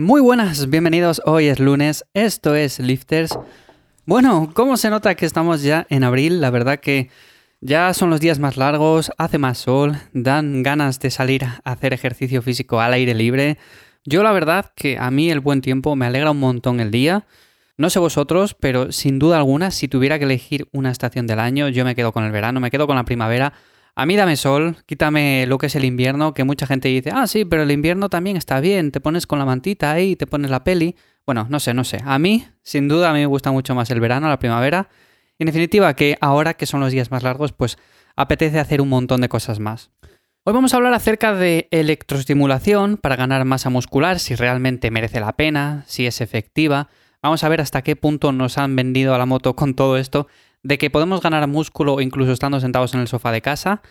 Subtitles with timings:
[0.00, 1.20] Muy buenas, bienvenidos.
[1.26, 3.38] Hoy es lunes, esto es Lifters.
[4.06, 6.40] Bueno, ¿cómo se nota que estamos ya en abril?
[6.40, 7.10] La verdad que
[7.60, 11.92] ya son los días más largos, hace más sol, dan ganas de salir a hacer
[11.92, 13.58] ejercicio físico al aire libre.
[14.06, 17.26] Yo la verdad que a mí el buen tiempo me alegra un montón el día.
[17.76, 21.68] No sé vosotros, pero sin duda alguna, si tuviera que elegir una estación del año,
[21.68, 23.52] yo me quedo con el verano, me quedo con la primavera.
[24.00, 27.26] A mí dame sol, quítame lo que es el invierno, que mucha gente dice, ah,
[27.26, 30.50] sí, pero el invierno también está bien, te pones con la mantita ahí, te pones
[30.50, 30.96] la peli.
[31.26, 32.00] Bueno, no sé, no sé.
[32.06, 34.88] A mí, sin duda, a mí me gusta mucho más el verano, la primavera.
[35.38, 37.76] En definitiva, que ahora que son los días más largos, pues
[38.16, 39.90] apetece hacer un montón de cosas más.
[40.44, 45.34] Hoy vamos a hablar acerca de electroestimulación para ganar masa muscular, si realmente merece la
[45.34, 46.88] pena, si es efectiva.
[47.22, 50.26] Vamos a ver hasta qué punto nos han vendido a la moto con todo esto
[50.62, 53.82] de que podemos ganar músculo incluso estando sentados en el sofá de casa.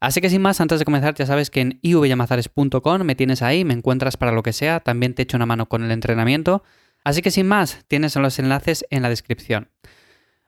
[0.00, 3.64] Así que sin más, antes de comenzar, ya sabes que en ivyamazares.com me tienes ahí,
[3.64, 6.62] me encuentras para lo que sea, también te echo una mano con el entrenamiento.
[7.04, 9.70] Así que sin más, tienes los enlaces en la descripción.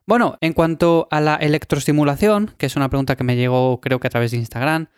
[0.07, 4.09] Bueno, en cuanto a la electroestimulación, que es una pregunta que me llegó creo que
[4.09, 4.89] a través de Instagram,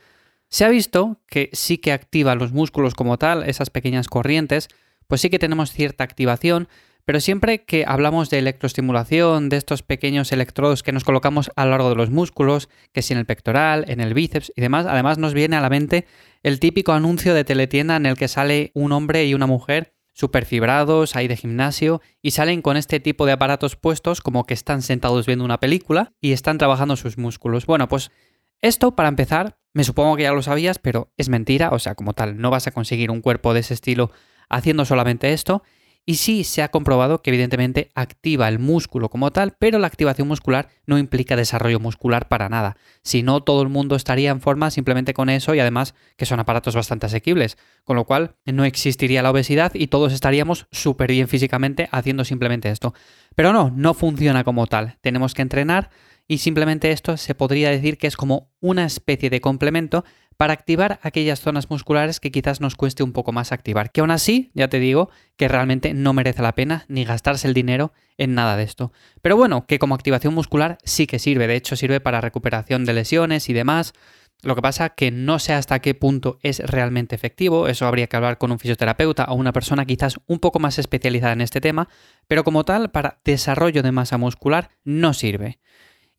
[0.49, 4.69] se ha visto que sí que activa los músculos como tal, esas pequeñas corrientes,
[5.09, 6.69] pues sí que tenemos cierta activación,
[7.05, 11.73] pero siempre que hablamos de electroestimulación, de estos pequeños electrodos que nos colocamos a lo
[11.73, 15.19] largo de los músculos, que si en el pectoral, en el bíceps y demás, además
[15.19, 16.07] nos viene a la mente
[16.43, 20.45] el típico anuncio de teletienda en el que sale un hombre y una mujer super
[20.45, 24.83] fibrados, ahí de gimnasio, y salen con este tipo de aparatos puestos como que están
[24.83, 27.67] sentados viendo una película y están trabajando sus músculos.
[27.67, 28.11] Bueno, pues
[28.61, 32.13] esto, para empezar, me supongo que ya lo sabías, pero es mentira, o sea, como
[32.13, 34.13] tal, no vas a conseguir un cuerpo de ese estilo
[34.49, 35.63] haciendo solamente esto,
[36.05, 40.27] y sí se ha comprobado que evidentemente activa el músculo como tal, pero la activación
[40.27, 42.77] muscular no implica desarrollo muscular para nada.
[43.03, 46.41] Si no, todo el mundo estaría en forma simplemente con eso y además que son
[46.41, 51.29] aparatos bastante asequibles, con lo cual no existiría la obesidad y todos estaríamos súper bien
[51.29, 52.95] físicamente haciendo simplemente esto.
[53.35, 54.99] Pero no, no funciona como tal.
[55.01, 55.91] Tenemos que entrenar
[56.33, 60.03] y simplemente esto se podría decir que es como una especie de complemento
[60.39, 63.93] para activar aquellas zonas musculares que quizás nos cueste un poco más activar.
[63.93, 67.53] Que aún así, ya te digo, que realmente no merece la pena ni gastarse el
[67.53, 68.95] dinero en nada de esto.
[69.21, 72.95] Pero bueno, que como activación muscular sí que sirve, de hecho sirve para recuperación de
[72.95, 73.93] lesiones y demás.
[74.41, 78.17] Lo que pasa que no sé hasta qué punto es realmente efectivo, eso habría que
[78.17, 81.91] hablar con un fisioterapeuta o una persona quizás un poco más especializada en este tema,
[82.27, 85.59] pero como tal, para desarrollo de masa muscular no sirve.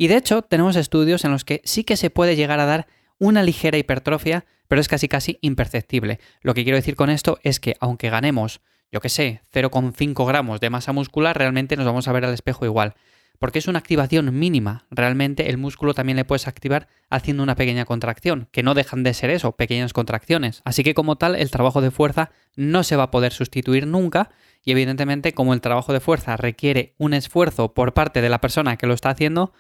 [0.04, 2.88] Y de hecho, tenemos estudios en los que sí que se puede llegar a dar
[3.20, 6.20] una ligera hipertrofia, pero es casi casi imperceptible.
[6.42, 8.60] Lo que quiero decir con esto es que aunque ganemos,
[8.92, 12.66] yo que sé, 0,5 gramos de masa muscular, realmente nos vamos a ver al espejo
[12.66, 12.96] igual.
[13.40, 14.88] Porque es una activación mínima.
[14.92, 19.14] Realmente el músculo también le puedes activar haciendo una pequeña contracción, que no dejan de
[19.14, 20.62] ser eso, pequeñas contracciones.
[20.66, 24.32] Así que como tal, el trabajo de fuerza no se va a poder sustituir nunca
[24.66, 28.76] y evidentemente como el trabajo de fuerza requiere un esfuerzo por parte de la persona
[28.76, 29.54] que lo está haciendo,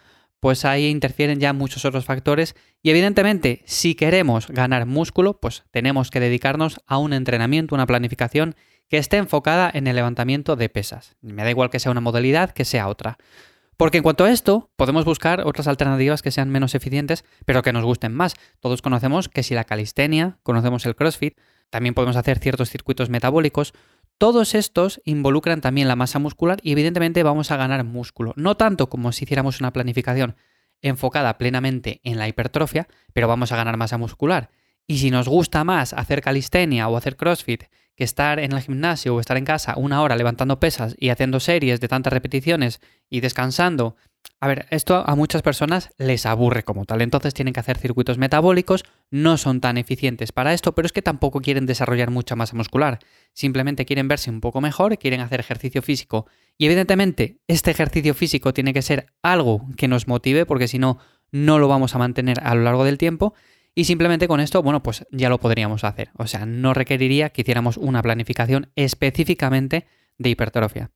[0.43, 6.11] pues ahí interfieren ya muchos otros factores y evidentemente si queremos ganar músculo, pues tenemos
[6.11, 8.53] que dedicarnos a un entrenamiento, una planificación
[8.89, 11.15] que esté enfocada en el levantamiento de pesas.
[11.21, 13.17] Me da igual que sea una modalidad, que sea otra.
[13.77, 17.71] Porque en cuanto a esto, podemos buscar otras alternativas que sean menos eficientes, pero que
[17.71, 18.33] nos gusten más.
[18.59, 21.37] Todos conocemos que si la calistenia, conocemos el CrossFit,
[21.69, 23.73] también podemos hacer ciertos circuitos metabólicos,
[24.17, 28.33] todos estos involucran también la masa muscular y evidentemente vamos a ganar músculo.
[28.35, 30.35] No tanto como si hiciéramos una planificación
[30.81, 34.49] enfocada plenamente en la hipertrofia, pero vamos a ganar masa muscular.
[34.87, 37.63] Y si nos gusta más hacer calistenia o hacer CrossFit
[37.95, 41.39] que estar en el gimnasio o estar en casa una hora levantando pesas y haciendo
[41.39, 43.95] series de tantas repeticiones y descansando
[44.39, 48.17] a ver, esto a muchas personas les aburre como tal, entonces tienen que hacer circuitos
[48.17, 52.55] metabólicos, no son tan eficientes para esto, pero es que tampoco quieren desarrollar mucha masa
[52.55, 52.99] muscular,
[53.33, 56.27] simplemente quieren verse un poco mejor, quieren hacer ejercicio físico.
[56.57, 60.99] Y evidentemente este ejercicio físico tiene que ser algo que nos motive porque si no,
[61.31, 63.33] no lo vamos a mantener a lo largo del tiempo
[63.75, 67.41] y simplemente con esto, bueno, pues ya lo podríamos hacer, o sea, no requeriría que
[67.41, 70.91] hiciéramos una planificación específicamente de hipertrofia.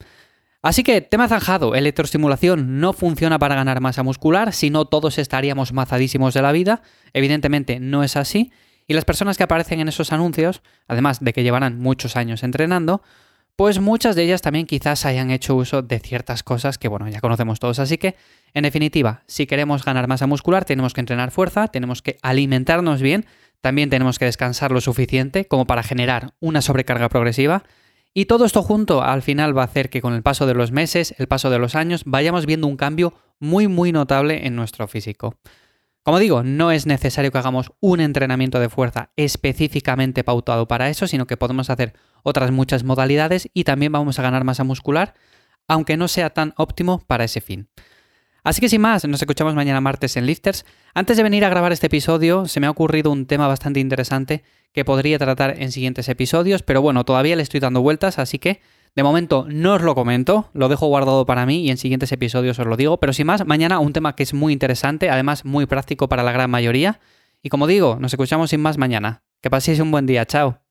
[0.62, 5.72] Así que, tema zanjado, electroestimulación no funciona para ganar masa muscular, si no todos estaríamos
[5.72, 6.82] mazadísimos de la vida.
[7.14, 8.52] Evidentemente no es así.
[8.88, 13.02] Y las personas que aparecen en esos anuncios, además de que llevarán muchos años entrenando,
[13.58, 17.20] pues muchas de ellas también quizás hayan hecho uso de ciertas cosas que, bueno, ya
[17.20, 17.80] conocemos todos.
[17.80, 18.16] Así que,
[18.54, 23.26] en definitiva, si queremos ganar masa muscular, tenemos que entrenar fuerza, tenemos que alimentarnos bien,
[23.60, 27.64] también tenemos que descansar lo suficiente como para generar una sobrecarga progresiva
[28.14, 30.72] y todo esto junto al final va a hacer que con el paso de los
[30.72, 34.88] meses, el paso de los años, vayamos viendo un cambio muy muy notable en nuestro
[34.88, 35.36] físico.
[36.08, 41.06] Como digo, no es necesario que hagamos un entrenamiento de fuerza específicamente pautado para eso,
[41.06, 45.16] sino que podemos hacer otras muchas modalidades y también vamos a ganar masa muscular,
[45.68, 47.68] aunque no sea tan óptimo para ese fin.
[48.48, 50.66] Así que sin más, nos escuchamos mañana martes en Lifters.
[50.94, 54.42] Antes de venir a grabar este episodio, se me ha ocurrido un tema bastante interesante
[54.72, 58.62] que podría tratar en siguientes episodios, pero bueno, todavía le estoy dando vueltas, así que
[58.96, 62.58] de momento no os lo comento, lo dejo guardado para mí y en siguientes episodios
[62.58, 65.66] os lo digo, pero sin más, mañana un tema que es muy interesante, además muy
[65.66, 67.02] práctico para la gran mayoría.
[67.44, 69.24] Y como digo, nos escuchamos sin más mañana.
[69.42, 70.67] Que paséis un buen día, chao.